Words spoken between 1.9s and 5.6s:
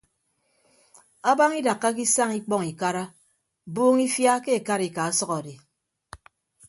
isañ ikpọñ ikara buuñ ifia ke ekarika ọsʌk adi.